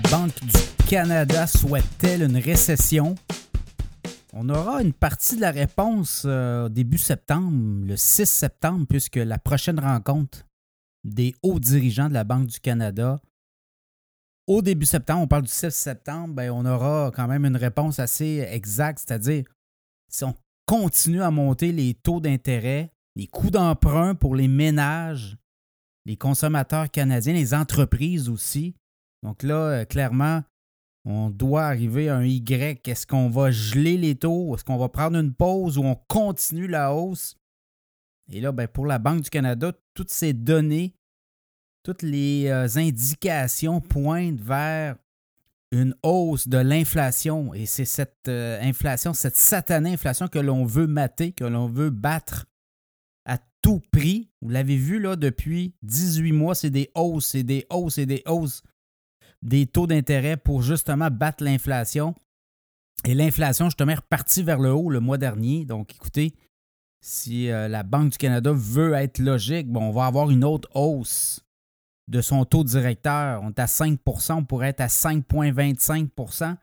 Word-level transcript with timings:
Banque 0.00 0.40
du 0.44 0.86
Canada 0.86 1.46
souhaite-t-elle 1.46 2.22
une 2.22 2.36
récession? 2.36 3.16
On 4.32 4.48
aura 4.48 4.82
une 4.82 4.92
partie 4.92 5.36
de 5.36 5.40
la 5.40 5.50
réponse 5.50 6.22
euh, 6.24 6.68
début 6.68 6.98
septembre, 6.98 7.86
le 7.86 7.96
6 7.96 8.26
septembre, 8.26 8.86
puisque 8.88 9.16
la 9.16 9.38
prochaine 9.38 9.80
rencontre 9.80 10.46
des 11.04 11.34
hauts 11.42 11.58
dirigeants 11.58 12.08
de 12.08 12.14
la 12.14 12.24
Banque 12.24 12.46
du 12.46 12.60
Canada, 12.60 13.18
au 14.46 14.62
début 14.62 14.86
septembre, 14.86 15.22
on 15.22 15.26
parle 15.26 15.42
du 15.42 15.50
6 15.50 15.70
septembre, 15.70 16.34
ben, 16.34 16.50
on 16.50 16.64
aura 16.64 17.10
quand 17.14 17.26
même 17.26 17.44
une 17.44 17.56
réponse 17.56 17.98
assez 17.98 18.46
exacte, 18.48 19.02
c'est-à-dire 19.06 19.44
si 20.08 20.24
on 20.24 20.34
continue 20.66 21.22
à 21.22 21.30
monter 21.30 21.72
les 21.72 21.94
taux 21.94 22.20
d'intérêt, 22.20 22.92
les 23.16 23.26
coûts 23.26 23.50
d'emprunt 23.50 24.14
pour 24.14 24.36
les 24.36 24.48
ménages, 24.48 25.36
les 26.06 26.16
consommateurs 26.16 26.90
canadiens, 26.90 27.34
les 27.34 27.52
entreprises 27.52 28.28
aussi. 28.28 28.74
Donc 29.22 29.42
là, 29.42 29.54
euh, 29.54 29.84
clairement, 29.84 30.42
on 31.04 31.30
doit 31.30 31.64
arriver 31.64 32.08
à 32.08 32.16
un 32.16 32.24
Y. 32.24 32.86
Est-ce 32.86 33.06
qu'on 33.06 33.28
va 33.28 33.50
geler 33.50 33.96
les 33.96 34.14
taux? 34.14 34.54
Est-ce 34.54 34.64
qu'on 34.64 34.76
va 34.76 34.88
prendre 34.88 35.18
une 35.18 35.32
pause 35.32 35.78
ou 35.78 35.84
on 35.84 35.96
continue 36.08 36.66
la 36.66 36.94
hausse? 36.94 37.36
Et 38.30 38.40
là, 38.40 38.52
ben, 38.52 38.68
pour 38.68 38.86
la 38.86 38.98
Banque 38.98 39.22
du 39.22 39.30
Canada, 39.30 39.72
toutes 39.94 40.10
ces 40.10 40.32
données, 40.32 40.94
toutes 41.82 42.02
les 42.02 42.48
euh, 42.48 42.66
indications 42.76 43.80
pointent 43.80 44.40
vers 44.40 44.96
une 45.72 45.94
hausse 46.02 46.48
de 46.48 46.58
l'inflation. 46.58 47.54
Et 47.54 47.66
c'est 47.66 47.84
cette 47.84 48.28
euh, 48.28 48.60
inflation, 48.60 49.14
cette 49.14 49.36
satanée 49.36 49.94
inflation 49.94 50.28
que 50.28 50.38
l'on 50.38 50.64
veut 50.64 50.86
mater, 50.86 51.32
que 51.32 51.44
l'on 51.44 51.66
veut 51.66 51.90
battre 51.90 52.46
tout 53.62 53.80
prix. 53.90 54.30
Vous 54.40 54.50
l'avez 54.50 54.76
vu 54.76 55.00
là 55.00 55.16
depuis 55.16 55.74
18 55.82 56.32
mois, 56.32 56.54
c'est 56.54 56.70
des 56.70 56.90
hausses, 56.94 57.26
c'est 57.26 57.42
des 57.42 57.66
hausses, 57.70 57.98
et 57.98 58.06
des 58.06 58.22
hausses 58.26 58.62
des 59.42 59.66
taux 59.66 59.86
d'intérêt 59.86 60.36
pour 60.36 60.62
justement 60.62 61.10
battre 61.10 61.44
l'inflation. 61.44 62.14
Et 63.04 63.14
l'inflation, 63.14 63.66
justement, 63.66 63.92
est 63.92 63.96
repartie 63.96 64.42
vers 64.42 64.58
le 64.58 64.72
haut 64.72 64.90
le 64.90 65.00
mois 65.00 65.18
dernier. 65.18 65.64
Donc, 65.64 65.94
écoutez, 65.94 66.34
si 67.00 67.50
euh, 67.50 67.68
la 67.68 67.84
Banque 67.84 68.12
du 68.12 68.18
Canada 68.18 68.52
veut 68.52 68.92
être 68.94 69.18
logique, 69.18 69.68
bon, 69.68 69.82
on 69.88 69.92
va 69.92 70.06
avoir 70.06 70.30
une 70.30 70.44
autre 70.44 70.68
hausse 70.74 71.44
de 72.08 72.20
son 72.20 72.44
taux 72.44 72.64
directeur. 72.64 73.42
On 73.42 73.50
est 73.50 73.60
à 73.60 73.66
5% 73.66 74.32
on 74.32 74.44
pourrait 74.44 74.68
être 74.68 74.80
à 74.80 74.88
5,25% 74.88 76.56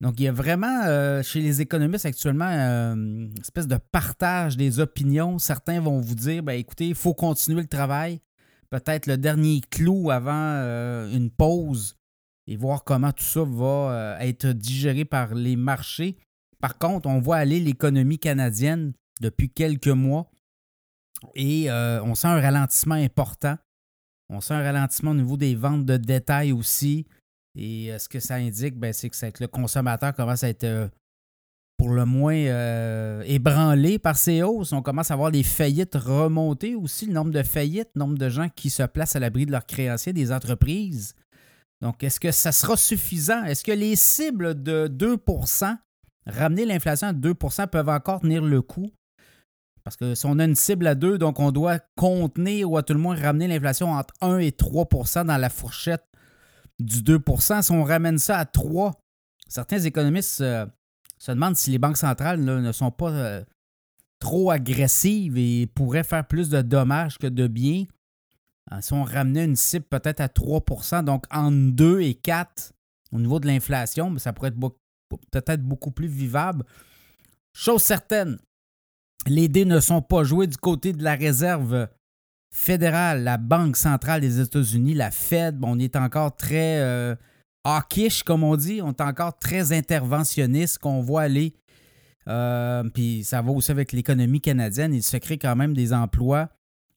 donc, 0.00 0.14
il 0.20 0.24
y 0.24 0.28
a 0.28 0.32
vraiment 0.32 0.84
euh, 0.84 1.22
chez 1.22 1.40
les 1.40 1.60
économistes 1.60 2.06
actuellement 2.06 2.48
euh, 2.48 2.94
une 2.94 3.34
espèce 3.40 3.66
de 3.66 3.76
partage 3.76 4.56
des 4.56 4.78
opinions. 4.78 5.38
Certains 5.38 5.80
vont 5.80 6.00
vous 6.00 6.14
dire 6.14 6.42
ben, 6.42 6.52
écoutez, 6.52 6.88
il 6.88 6.94
faut 6.94 7.14
continuer 7.14 7.62
le 7.62 7.68
travail. 7.68 8.20
Peut-être 8.70 9.06
le 9.06 9.16
dernier 9.16 9.60
clou 9.70 10.10
avant 10.10 10.32
euh, 10.32 11.10
une 11.14 11.30
pause 11.30 11.96
et 12.46 12.56
voir 12.56 12.84
comment 12.84 13.12
tout 13.12 13.24
ça 13.24 13.44
va 13.44 14.18
être 14.20 14.48
digéré 14.48 15.04
par 15.04 15.34
les 15.34 15.56
marchés. 15.56 16.16
Par 16.60 16.78
contre, 16.78 17.08
on 17.08 17.20
voit 17.20 17.36
aller 17.36 17.60
l'économie 17.60 18.18
canadienne 18.18 18.92
depuis 19.20 19.50
quelques 19.50 19.88
mois 19.88 20.30
et 21.34 21.70
on 21.70 22.14
sent 22.14 22.28
un 22.28 22.40
ralentissement 22.40 22.94
important. 22.94 23.56
On 24.30 24.40
sent 24.40 24.54
un 24.54 24.62
ralentissement 24.62 25.12
au 25.12 25.14
niveau 25.14 25.36
des 25.36 25.54
ventes 25.54 25.86
de 25.86 25.96
détail 25.96 26.52
aussi. 26.52 27.06
Et 27.56 27.92
euh, 27.92 27.98
ce 27.98 28.08
que 28.08 28.20
ça 28.20 28.36
indique, 28.36 28.76
ben, 28.78 28.92
c'est 28.92 29.10
que, 29.10 29.42
le 29.42 29.48
consommateur 29.48 30.14
commence 30.14 30.44
à 30.44 30.48
être 30.48 30.64
euh, 30.64 30.88
pour 31.78 31.90
le 31.90 32.04
moins 32.04 32.34
euh, 32.34 33.22
ébranlé 33.24 33.98
par 33.98 34.16
ces 34.16 34.42
hausses. 34.42 34.72
On 34.72 34.82
commence 34.82 35.10
à 35.10 35.16
voir 35.16 35.30
les 35.30 35.44
faillites 35.44 35.94
remonter 35.94 36.74
aussi, 36.74 37.06
le 37.06 37.12
nombre 37.12 37.30
de 37.30 37.42
faillites, 37.42 37.88
le 37.94 38.00
nombre 38.00 38.18
de 38.18 38.28
gens 38.28 38.48
qui 38.54 38.68
se 38.68 38.82
placent 38.82 39.16
à 39.16 39.20
l'abri 39.20 39.46
de 39.46 39.52
leurs 39.52 39.64
créanciers, 39.64 40.12
des 40.12 40.32
entreprises. 40.32 41.14
Donc, 41.80 42.02
est-ce 42.02 42.18
que 42.18 42.32
ça 42.32 42.50
sera 42.50 42.76
suffisant? 42.76 43.44
Est-ce 43.44 43.62
que 43.62 43.72
les 43.72 43.94
cibles 43.94 44.60
de 44.60 44.88
2% 44.88 45.76
ramener 46.26 46.66
l'inflation 46.66 47.06
à 47.06 47.12
2% 47.12 47.68
peuvent 47.68 47.88
encore 47.88 48.20
tenir 48.20 48.42
le 48.42 48.60
coup? 48.60 48.90
Parce 49.84 49.96
que 49.96 50.16
si 50.16 50.26
on 50.26 50.40
a 50.40 50.44
une 50.44 50.56
cible 50.56 50.88
à 50.88 50.96
2, 50.96 51.16
donc 51.16 51.38
on 51.38 51.52
doit 51.52 51.78
contenir 51.96 52.70
ou 52.70 52.76
à 52.76 52.82
tout 52.82 52.92
le 52.92 52.98
moins 52.98 53.14
ramener 53.14 53.46
l'inflation 53.46 53.92
entre 53.92 54.12
1 54.20 54.38
et 54.38 54.50
3% 54.50 55.26
dans 55.26 55.36
la 55.36 55.48
fourchette 55.48 56.04
du 56.80 57.02
2% 57.02 57.62
Si 57.62 57.72
on 57.72 57.84
ramène 57.84 58.18
ça 58.18 58.38
à 58.38 58.44
3 58.44 58.92
certains 59.48 59.78
économistes 59.78 60.42
euh, 60.42 60.66
se 61.18 61.32
demandent 61.32 61.56
si 61.56 61.70
les 61.70 61.78
banques 61.78 61.96
centrales 61.96 62.40
ne 62.40 62.72
sont 62.72 62.90
pas 62.90 63.10
euh, 63.10 63.44
trop 64.18 64.50
agressives 64.50 65.36
et 65.36 65.66
pourraient 65.66 66.04
faire 66.04 66.26
plus 66.26 66.48
de 66.48 66.62
dommages 66.62 67.18
que 67.18 67.26
de 67.26 67.46
bien. 67.46 67.84
Euh, 68.72 68.78
si 68.80 68.92
on 68.92 69.04
ramenait 69.04 69.44
une 69.44 69.56
cible 69.56 69.86
peut-être 69.86 70.20
à 70.20 70.28
3% 70.28 71.04
donc 71.04 71.24
entre 71.30 71.72
2 71.72 72.00
et 72.00 72.14
4 72.14 72.72
au 73.12 73.18
niveau 73.18 73.40
de 73.40 73.46
l'inflation, 73.46 74.16
ça 74.18 74.32
pourrait 74.32 74.48
être 74.48 74.76
peut-être 75.30 75.62
beaucoup 75.62 75.90
plus 75.90 76.08
vivable. 76.08 76.64
Chose 77.52 77.82
certaine, 77.82 78.38
les 79.26 79.48
dés 79.48 79.64
ne 79.64 79.80
sont 79.80 80.02
pas 80.02 80.22
joués 80.24 80.46
du 80.46 80.56
côté 80.56 80.92
de 80.92 81.02
la 81.02 81.14
réserve 81.14 81.88
fédérale, 82.50 83.24
la 83.24 83.38
Banque 83.38 83.76
centrale 83.76 84.20
des 84.20 84.40
États-Unis, 84.40 84.94
la 84.94 85.10
Fed, 85.10 85.58
on 85.62 85.78
est 85.78 85.96
encore 85.96 86.36
très 86.36 86.80
euh, 86.80 87.14
hawkish, 87.76 88.22
comme 88.22 88.44
on 88.44 88.56
dit. 88.56 88.80
On 88.82 88.90
est 88.90 89.00
encore 89.00 89.38
très 89.38 89.72
interventionniste, 89.72 90.78
qu'on 90.78 91.00
voit 91.00 91.22
aller. 91.22 91.54
Euh, 92.28 92.84
puis 92.84 93.24
ça 93.24 93.40
va 93.42 93.50
aussi 93.52 93.70
avec 93.70 93.92
l'économie 93.92 94.40
canadienne. 94.40 94.94
Il 94.94 95.02
se 95.02 95.16
crée 95.16 95.38
quand 95.38 95.56
même 95.56 95.74
des 95.74 95.92
emplois 95.92 96.48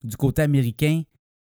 du 0.04 0.18
côté 0.18 0.42
américain. 0.42 1.04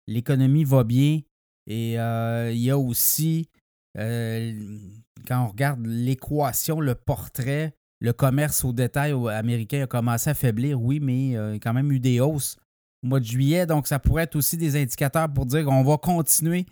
L'économie 0.06 0.64
va 0.64 0.84
bien. 0.84 1.20
Et 1.66 1.98
euh, 1.98 2.50
il 2.52 2.60
y 2.60 2.70
a 2.70 2.78
aussi, 2.78 3.48
quand 3.94 5.44
on 5.44 5.48
regarde 5.48 5.84
l'équation, 5.86 6.80
le 6.80 6.94
portrait, 6.94 7.74
le 8.00 8.12
commerce 8.12 8.64
au 8.64 8.72
détail 8.72 9.12
américain 9.30 9.84
a 9.84 9.86
commencé 9.86 10.28
à 10.30 10.34
faiblir, 10.34 10.80
oui, 10.80 11.00
mais 11.00 11.28
il 11.28 11.30
y 11.32 11.36
a 11.36 11.52
quand 11.54 11.72
même 11.72 11.90
eu 11.90 12.00
des 12.00 12.20
hausses 12.20 12.56
au 13.02 13.06
mois 13.06 13.20
de 13.20 13.24
juillet. 13.24 13.66
Donc, 13.66 13.86
ça 13.86 13.98
pourrait 13.98 14.24
être 14.24 14.36
aussi 14.36 14.56
des 14.56 14.80
indicateurs 14.80 15.32
pour 15.32 15.46
dire 15.46 15.64
qu'on 15.64 15.82
va 15.82 15.96
continuer. 15.96 16.66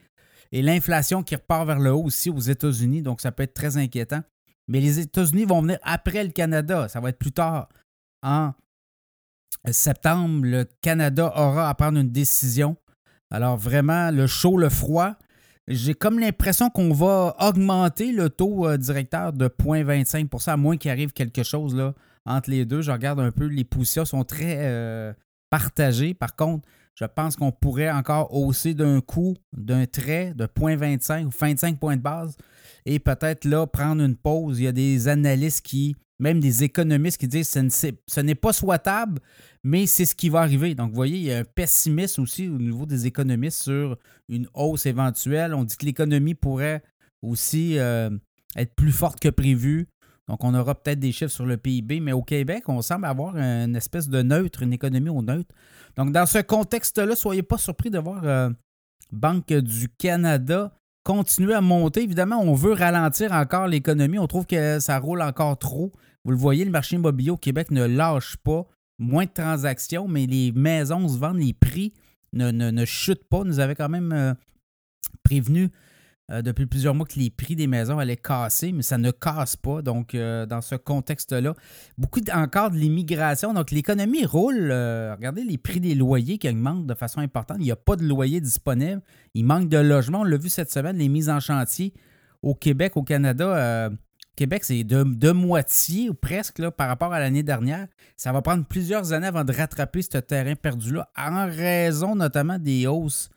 Et 0.52 0.62
l'inflation 0.62 1.22
qui 1.22 1.34
repart 1.34 1.66
vers 1.66 1.80
le 1.80 1.92
haut 1.92 2.04
aussi 2.04 2.30
aux 2.30 2.38
États-Unis. 2.38 3.02
Donc, 3.02 3.20
ça 3.20 3.32
peut 3.32 3.42
être 3.42 3.54
très 3.54 3.78
inquiétant. 3.78 4.22
Mais 4.68 4.80
les 4.80 5.00
États-Unis 5.00 5.44
vont 5.44 5.62
venir 5.62 5.78
après 5.82 6.22
le 6.22 6.30
Canada. 6.30 6.88
Ça 6.88 7.00
va 7.00 7.08
être 7.08 7.18
plus 7.18 7.32
tard. 7.32 7.68
En 8.22 8.52
septembre, 9.70 10.44
le 10.44 10.64
Canada 10.82 11.32
aura 11.34 11.68
à 11.68 11.74
prendre 11.74 11.98
une 11.98 12.10
décision. 12.10 12.76
Alors, 13.30 13.56
vraiment, 13.56 14.10
le 14.10 14.26
chaud, 14.26 14.58
le 14.58 14.68
froid. 14.68 15.14
J'ai 15.68 15.94
comme 15.94 16.18
l'impression 16.18 16.70
qu'on 16.70 16.92
va 16.92 17.36
augmenter 17.38 18.12
le 18.12 18.28
taux 18.28 18.68
euh, 18.68 18.76
directeur 18.76 19.32
de 19.32 19.46
0,25% 19.46 20.50
à 20.50 20.56
moins 20.56 20.76
qu'il 20.76 20.90
arrive 20.90 21.12
quelque 21.12 21.44
chose 21.44 21.74
là, 21.74 21.94
entre 22.26 22.50
les 22.50 22.64
deux. 22.64 22.82
Je 22.82 22.90
regarde 22.90 23.20
un 23.20 23.30
peu, 23.30 23.46
les 23.46 23.64
positions 23.64 24.04
sont 24.04 24.24
très 24.24 24.56
euh, 24.58 25.12
partagé. 25.50 26.14
Par 26.14 26.34
contre, 26.34 26.68
je 26.94 27.04
pense 27.04 27.36
qu'on 27.36 27.52
pourrait 27.52 27.90
encore 27.90 28.34
hausser 28.34 28.74
d'un 28.74 29.00
coup, 29.00 29.36
d'un 29.56 29.86
trait 29.86 30.34
de 30.34 30.44
0.25 30.44 31.26
ou 31.26 31.30
25 31.30 31.78
points 31.78 31.96
de 31.96 32.02
base 32.02 32.36
et 32.84 32.98
peut-être 32.98 33.44
là 33.44 33.66
prendre 33.66 34.02
une 34.02 34.16
pause. 34.16 34.60
Il 34.60 34.64
y 34.64 34.68
a 34.68 34.72
des 34.72 35.08
analystes 35.08 35.64
qui, 35.64 35.96
même 36.18 36.40
des 36.40 36.64
économistes 36.64 37.18
qui 37.18 37.28
disent 37.28 37.50
que 37.50 37.68
ce 37.70 38.20
n'est 38.20 38.34
pas 38.34 38.52
souhaitable, 38.52 39.20
mais 39.64 39.86
c'est 39.86 40.04
ce 40.04 40.14
qui 40.14 40.28
va 40.28 40.40
arriver. 40.40 40.74
Donc, 40.74 40.90
vous 40.90 40.96
voyez, 40.96 41.16
il 41.16 41.24
y 41.24 41.32
a 41.32 41.38
un 41.38 41.44
pessimisme 41.44 42.22
aussi 42.22 42.48
au 42.48 42.58
niveau 42.58 42.84
des 42.84 43.06
économistes 43.06 43.62
sur 43.62 43.96
une 44.28 44.48
hausse 44.54 44.86
éventuelle. 44.86 45.54
On 45.54 45.64
dit 45.64 45.76
que 45.76 45.86
l'économie 45.86 46.34
pourrait 46.34 46.82
aussi 47.22 47.78
euh, 47.78 48.10
être 48.56 48.74
plus 48.74 48.92
forte 48.92 49.20
que 49.20 49.28
prévu. 49.28 49.88
Donc, 50.32 50.44
on 50.44 50.54
aura 50.54 50.74
peut-être 50.74 50.98
des 50.98 51.12
chiffres 51.12 51.30
sur 51.30 51.44
le 51.44 51.58
PIB, 51.58 52.00
mais 52.00 52.12
au 52.12 52.22
Québec, 52.22 52.66
on 52.66 52.80
semble 52.80 53.04
avoir 53.04 53.36
une 53.36 53.76
espèce 53.76 54.08
de 54.08 54.22
neutre, 54.22 54.62
une 54.62 54.72
économie 54.72 55.10
au 55.10 55.20
neutre. 55.20 55.54
Donc, 55.94 56.10
dans 56.10 56.24
ce 56.24 56.38
contexte-là, 56.38 57.14
soyez 57.14 57.42
pas 57.42 57.58
surpris 57.58 57.90
de 57.90 57.98
voir 57.98 58.22
euh, 58.24 58.48
Banque 59.12 59.52
du 59.52 59.90
Canada 59.90 60.72
continuer 61.04 61.52
à 61.52 61.60
monter. 61.60 62.04
Évidemment, 62.04 62.40
on 62.40 62.54
veut 62.54 62.72
ralentir 62.72 63.32
encore 63.32 63.66
l'économie. 63.66 64.18
On 64.18 64.26
trouve 64.26 64.46
que 64.46 64.80
ça 64.80 64.98
roule 64.98 65.20
encore 65.20 65.58
trop. 65.58 65.92
Vous 66.24 66.30
le 66.30 66.38
voyez, 66.38 66.64
le 66.64 66.70
marché 66.70 66.96
immobilier 66.96 67.28
au 67.28 67.36
Québec 67.36 67.70
ne 67.70 67.84
lâche 67.84 68.38
pas. 68.38 68.64
Moins 68.98 69.26
de 69.26 69.32
transactions, 69.34 70.08
mais 70.08 70.24
les 70.24 70.50
maisons 70.52 71.08
se 71.08 71.18
vendent, 71.18 71.40
les 71.40 71.52
prix 71.52 71.92
ne, 72.32 72.84
chutent 72.86 73.28
pas. 73.28 73.44
Nous 73.44 73.60
avait 73.60 73.74
quand 73.74 73.90
même 73.90 74.12
euh, 74.12 74.32
prévenu 75.24 75.68
euh, 76.30 76.40
depuis 76.40 76.66
plusieurs 76.66 76.94
mois 76.94 77.04
que 77.04 77.18
les 77.18 77.30
prix 77.30 77.56
des 77.56 77.66
maisons 77.66 77.98
allaient 77.98 78.16
casser, 78.16 78.72
mais 78.72 78.82
ça 78.82 78.96
ne 78.96 79.10
casse 79.10 79.56
pas. 79.56 79.82
Donc, 79.82 80.14
euh, 80.14 80.46
dans 80.46 80.60
ce 80.60 80.76
contexte-là, 80.76 81.54
beaucoup 81.98 82.20
encore 82.32 82.70
de 82.70 82.76
l'immigration. 82.76 83.52
Donc, 83.52 83.70
l'économie 83.70 84.24
roule. 84.24 84.70
Euh, 84.70 85.14
regardez 85.16 85.42
les 85.42 85.58
prix 85.58 85.80
des 85.80 85.94
loyers 85.94 86.38
qui 86.38 86.48
augmentent 86.48 86.86
de 86.86 86.94
façon 86.94 87.20
importante. 87.20 87.56
Il 87.60 87.64
n'y 87.64 87.72
a 87.72 87.76
pas 87.76 87.96
de 87.96 88.04
loyer 88.04 88.40
disponible. 88.40 89.02
Il 89.34 89.44
manque 89.44 89.68
de 89.68 89.78
logements. 89.78 90.20
On 90.20 90.24
l'a 90.24 90.36
vu 90.36 90.48
cette 90.48 90.70
semaine, 90.70 90.96
les 90.96 91.08
mises 91.08 91.28
en 91.28 91.40
chantier 91.40 91.92
au 92.40 92.54
Québec, 92.54 92.96
au 92.96 93.02
Canada. 93.02 93.90
Québec, 94.36 94.64
c'est 94.64 94.84
de, 94.84 95.32
moitié 95.32 96.08
ou 96.08 96.14
presque 96.14 96.68
par 96.70 96.88
rapport 96.88 97.12
à 97.12 97.20
l'année 97.20 97.42
dernière. 97.42 97.86
Ça 98.16 98.32
va 98.32 98.40
prendre 98.40 98.64
plusieurs 98.64 99.12
années 99.12 99.26
avant 99.26 99.44
de 99.44 99.52
rattraper 99.52 100.02
ce 100.02 100.18
terrain 100.18 100.54
perdu-là, 100.54 101.10
en 101.16 101.46
raison 101.46 102.16
notamment 102.16 102.58
des 102.58 102.86
hausses 102.86 103.28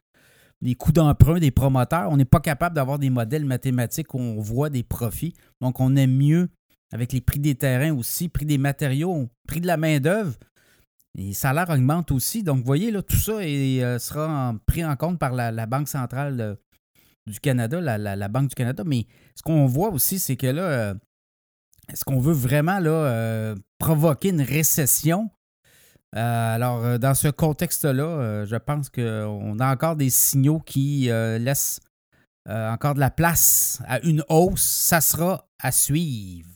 des 0.66 0.76
coûts 0.76 0.92
d'emprunt 0.92 1.40
des 1.40 1.52
promoteurs. 1.52 2.10
On 2.12 2.18
n'est 2.18 2.26
pas 2.26 2.40
capable 2.40 2.76
d'avoir 2.76 3.00
des 3.00 3.10
modèles 3.10 3.46
mathématiques 3.46 4.14
où 4.14 4.20
on 4.20 4.42
voit 4.42 4.70
des 4.70 4.84
profits. 4.84 5.34
Donc, 5.62 5.80
on 5.80 5.96
aime 5.96 6.18
mieux 6.18 6.50
avec 6.92 7.14
les 7.14 7.22
prix 7.22 7.40
des 7.40 7.56
terrains 7.56 7.94
aussi, 7.96 8.30
prix 8.30 8.46
des 8.46 8.58
matériaux, 8.58 9.30
prix 9.48 9.62
de 9.62 9.68
la 9.68 9.78
main-d'œuvre. 9.78 10.34
Les 11.14 11.34
salaires 11.34 11.70
augmentent 11.70 12.12
aussi. 12.12 12.44
Donc, 12.44 12.58
vous 12.60 12.66
voyez, 12.66 12.92
tout 13.04 13.16
ça 13.16 13.34
euh, 13.34 14.00
sera 14.00 14.56
pris 14.66 14.84
en 14.84 14.96
compte 14.96 15.20
par 15.20 15.34
la, 15.34 15.66
Banque 15.68 15.88
centrale 15.88 16.42
euh, 16.42 16.56
du 17.28 17.40
Canada, 17.40 17.80
la, 17.80 18.28
Banque 18.28 18.50
du 18.50 18.56
Canada. 18.56 18.84
Mais 18.86 19.06
ce 19.36 19.44
qu'on 19.44 19.68
voit 19.68 19.90
aussi, 19.90 20.20
c'est 20.20 20.36
que 20.36 20.48
là, 20.48 20.64
euh, 20.64 20.94
est-ce 21.90 22.04
qu'on 22.04 22.20
veut 22.20 22.34
vraiment 22.34 22.80
là, 22.80 23.54
provoquer 23.78 24.30
une 24.30 24.42
récession? 24.42 25.30
Alors, 26.16 26.98
dans 26.98 27.14
ce 27.14 27.28
contexte-là, 27.28 28.46
je 28.46 28.56
pense 28.56 28.90
qu'on 28.90 29.60
a 29.60 29.72
encore 29.72 29.96
des 29.96 30.10
signaux 30.10 30.60
qui 30.60 31.10
laissent 31.10 31.80
encore 32.48 32.96
de 32.96 33.00
la 33.00 33.12
place 33.12 33.82
à 33.88 34.00
une 34.02 34.24
hausse. 34.30 34.62
Ça 34.62 35.02
sera 35.02 35.48
à 35.60 35.72
suivre. 35.72 36.50